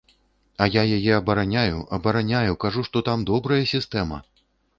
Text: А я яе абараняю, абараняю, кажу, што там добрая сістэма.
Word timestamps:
А 0.63 0.67
я 0.75 0.83
яе 0.97 1.11
абараняю, 1.21 1.77
абараняю, 1.99 2.57
кажу, 2.65 2.87
што 2.89 3.05
там 3.11 3.27
добрая 3.33 3.61
сістэма. 3.75 4.21